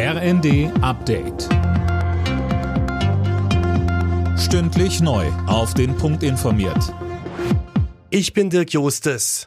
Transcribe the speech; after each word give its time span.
RND 0.00 0.70
Update. 0.80 1.48
Stündlich 4.38 5.00
neu. 5.00 5.26
Auf 5.48 5.74
den 5.74 5.96
Punkt 5.96 6.22
informiert. 6.22 6.94
Ich 8.08 8.32
bin 8.32 8.48
Dirk 8.48 8.72
Jostes. 8.72 9.46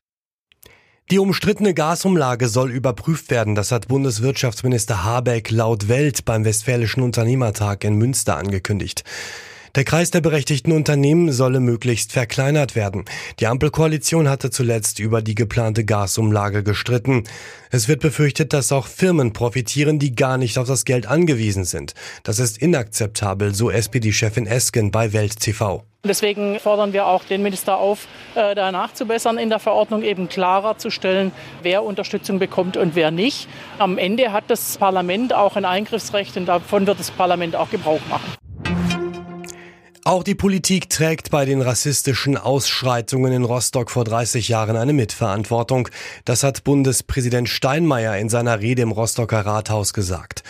Die 1.09 1.19
umstrittene 1.19 1.73
Gasumlage 1.73 2.49
soll 2.49 2.69
überprüft 2.69 3.31
werden. 3.31 3.55
Das 3.55 3.71
hat 3.71 3.87
Bundeswirtschaftsminister 3.87 5.05
Habeck 5.05 5.51
laut 5.51 5.87
Welt 5.87 6.25
beim 6.25 6.43
Westfälischen 6.43 7.01
Unternehmertag 7.01 7.85
in 7.85 7.95
Münster 7.95 8.35
angekündigt. 8.35 9.05
Der 9.75 9.85
Kreis 9.85 10.11
der 10.11 10.19
berechtigten 10.19 10.73
Unternehmen 10.73 11.31
solle 11.31 11.61
möglichst 11.61 12.11
verkleinert 12.11 12.75
werden. 12.75 13.05
Die 13.39 13.47
Ampelkoalition 13.47 14.27
hatte 14.27 14.49
zuletzt 14.49 14.99
über 14.99 15.21
die 15.21 15.33
geplante 15.33 15.85
Gasumlage 15.85 16.61
gestritten. 16.61 17.23
Es 17.69 17.87
wird 17.87 18.01
befürchtet, 18.01 18.51
dass 18.51 18.73
auch 18.73 18.87
Firmen 18.87 19.31
profitieren, 19.31 19.97
die 19.97 20.13
gar 20.13 20.37
nicht 20.37 20.57
auf 20.57 20.67
das 20.67 20.83
Geld 20.83 21.07
angewiesen 21.07 21.63
sind. 21.63 21.93
Das 22.23 22.39
ist 22.39 22.57
inakzeptabel, 22.57 23.55
so 23.55 23.71
SPD-Chefin 23.71 24.45
Esken 24.45 24.91
bei 24.91 25.13
Welt 25.13 25.39
TV. 25.39 25.85
Deswegen 26.03 26.59
fordern 26.59 26.91
wir 26.91 27.05
auch 27.05 27.23
den 27.23 27.41
Minister 27.41 27.77
auf, 27.77 28.07
äh, 28.35 28.55
da 28.55 28.73
nachzubessern, 28.73 29.37
in 29.37 29.49
der 29.49 29.59
Verordnung 29.59 30.03
eben 30.03 30.27
klarer 30.27 30.79
zu 30.79 30.89
stellen, 30.89 31.31
wer 31.61 31.83
Unterstützung 31.83 32.39
bekommt 32.39 32.75
und 32.75 32.95
wer 32.95 33.11
nicht. 33.11 33.47
Am 33.77 33.97
Ende 33.97 34.33
hat 34.33 34.45
das 34.47 34.77
Parlament 34.77 35.33
auch 35.33 35.55
ein 35.55 35.63
Eingriffsrecht 35.63 36.35
und 36.35 36.47
davon 36.47 36.87
wird 36.87 36.99
das 36.99 37.11
Parlament 37.11 37.55
auch 37.55 37.69
Gebrauch 37.69 38.01
machen. 38.09 38.40
Auch 40.03 40.23
die 40.23 40.33
Politik 40.33 40.89
trägt 40.89 41.29
bei 41.29 41.45
den 41.45 41.61
rassistischen 41.61 42.35
Ausschreitungen 42.35 43.31
in 43.33 43.43
Rostock 43.43 43.91
vor 43.91 44.03
30 44.03 44.47
Jahren 44.47 44.75
eine 44.75 44.93
Mitverantwortung. 44.93 45.89
Das 46.25 46.41
hat 46.41 46.63
Bundespräsident 46.63 47.47
Steinmeier 47.47 48.17
in 48.17 48.27
seiner 48.27 48.61
Rede 48.61 48.81
im 48.81 48.91
Rostocker 48.91 49.45
Rathaus 49.45 49.93
gesagt. 49.93 50.41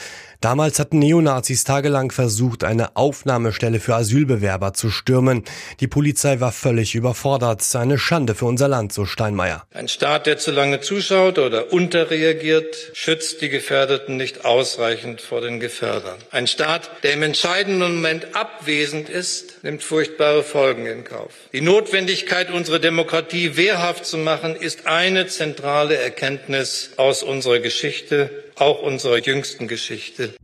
Damals 0.41 0.79
hatten 0.79 0.97
Neonazis 0.97 1.65
tagelang 1.65 2.11
versucht, 2.11 2.63
eine 2.63 2.95
Aufnahmestelle 2.95 3.79
für 3.79 3.93
Asylbewerber 3.93 4.73
zu 4.73 4.89
stürmen. 4.89 5.43
Die 5.81 5.87
Polizei 5.87 6.39
war 6.39 6.51
völlig 6.51 6.95
überfordert. 6.95 7.63
Eine 7.75 7.99
Schande 7.99 8.33
für 8.33 8.45
unser 8.45 8.67
Land, 8.67 8.91
so 8.91 9.05
Steinmeier. 9.05 9.67
Ein 9.71 9.87
Staat, 9.87 10.25
der 10.25 10.39
zu 10.39 10.49
lange 10.49 10.81
zuschaut 10.81 11.37
oder 11.37 11.71
unterreagiert, 11.71 12.75
schützt 12.93 13.43
die 13.43 13.49
Gefährdeten 13.49 14.17
nicht 14.17 14.43
ausreichend 14.43 15.21
vor 15.21 15.41
den 15.41 15.59
Gefährdern. 15.59 16.17
Ein 16.31 16.47
Staat, 16.47 16.89
der 17.03 17.13
im 17.13 17.21
entscheidenden 17.21 17.97
Moment 17.97 18.35
abwesend 18.35 19.09
ist, 19.09 19.63
nimmt 19.63 19.83
furchtbare 19.83 20.41
Folgen 20.41 20.87
in 20.87 21.03
Kauf. 21.03 21.33
Die 21.53 21.61
Notwendigkeit, 21.61 22.49
unsere 22.49 22.79
Demokratie 22.79 23.57
wehrhaft 23.57 24.07
zu 24.07 24.17
machen, 24.17 24.55
ist 24.55 24.87
eine 24.87 25.27
zentrale 25.27 25.97
Erkenntnis 25.97 26.93
aus 26.97 27.21
unserer 27.21 27.59
Geschichte 27.59 28.31
auch 28.61 28.81
unserer 28.81 29.17
jüngsten 29.17 29.67
Geschichte. 29.67 30.35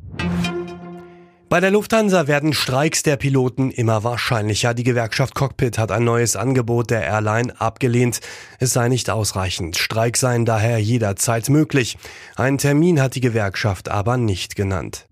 Bei 1.50 1.62
der 1.62 1.72
Lufthansa 1.72 2.28
werden 2.28 2.52
Streiks 2.52 3.04
der 3.04 3.16
Piloten 3.16 3.72
immer 3.72 4.04
wahrscheinlicher. 4.04 4.74
Die 4.74 4.84
Gewerkschaft 4.84 5.34
Cockpit 5.34 5.78
hat 5.78 5.94
ein 5.94 6.04
neues 6.04 6.36
Angebot 6.36 6.90
der 6.90 7.04
Airline 7.04 7.54
abgelehnt. 7.62 8.20
Es 8.60 8.74
sei 8.74 8.90
nicht 8.90 9.10
ausreichend. 9.10 9.78
Streik 9.78 10.18
seien 10.18 10.44
daher 10.44 10.80
jederzeit 10.80 11.48
möglich. 11.48 11.98
Einen 12.36 12.58
Termin 12.58 13.02
hat 13.02 13.16
die 13.16 13.22
Gewerkschaft 13.22 13.88
aber 13.88 14.18
nicht 14.18 14.58
genannt. 14.58 15.07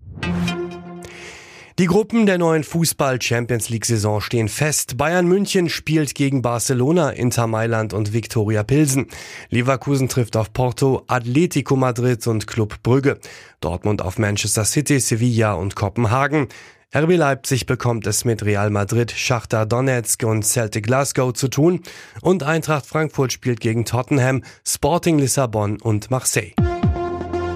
Die 1.78 1.84
Gruppen 1.84 2.24
der 2.24 2.38
neuen 2.38 2.64
Fußball-Champions 2.64 3.68
League-Saison 3.68 4.22
stehen 4.22 4.48
fest. 4.48 4.96
Bayern 4.96 5.26
München 5.26 5.68
spielt 5.68 6.14
gegen 6.14 6.40
Barcelona, 6.40 7.10
Inter 7.10 7.46
Mailand 7.46 7.92
und 7.92 8.14
Viktoria 8.14 8.62
Pilsen. 8.62 9.08
Leverkusen 9.50 10.08
trifft 10.08 10.38
auf 10.38 10.54
Porto, 10.54 11.02
Atletico 11.06 11.76
Madrid 11.76 12.26
und 12.28 12.46
Club 12.46 12.82
Brügge. 12.82 13.18
Dortmund 13.60 14.00
auf 14.00 14.18
Manchester 14.18 14.64
City, 14.64 15.00
Sevilla 15.00 15.52
und 15.52 15.76
Kopenhagen. 15.76 16.48
RB 16.96 17.14
Leipzig 17.14 17.66
bekommt 17.66 18.06
es 18.06 18.24
mit 18.24 18.42
Real 18.42 18.70
Madrid, 18.70 19.12
Schachter 19.14 19.66
Donetsk 19.66 20.22
und 20.22 20.46
Celtic 20.46 20.86
Glasgow 20.86 21.34
zu 21.34 21.48
tun. 21.48 21.82
Und 22.22 22.42
Eintracht 22.42 22.86
Frankfurt 22.86 23.34
spielt 23.34 23.60
gegen 23.60 23.84
Tottenham, 23.84 24.44
Sporting 24.66 25.18
Lissabon 25.18 25.78
und 25.82 26.10
Marseille. 26.10 26.54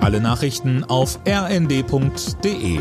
Alle 0.02 0.20
Nachrichten 0.20 0.84
auf 0.84 1.18
rnd.de 1.26 2.80